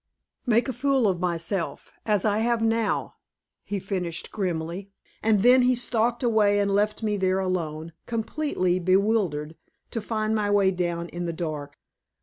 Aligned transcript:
"Make 0.47 0.67
a 0.67 0.73
fool 0.73 1.07
of 1.07 1.19
myself, 1.19 1.91
as 2.07 2.25
I 2.25 2.39
have 2.39 2.59
now," 2.63 3.17
he 3.63 3.77
finished 3.77 4.31
grimly. 4.31 4.89
And 5.21 5.43
then 5.43 5.61
he 5.61 5.75
stalked 5.75 6.23
away 6.23 6.57
and 6.57 6.73
left 6.73 7.03
me 7.03 7.17
there 7.17 7.37
alone, 7.37 7.93
completely 8.07 8.79
bewildered, 8.79 9.57
to 9.91 10.01
find 10.01 10.33
my 10.33 10.49
way 10.49 10.71
down 10.71 11.07
in 11.09 11.25
the 11.25 11.33
dark. 11.33 11.77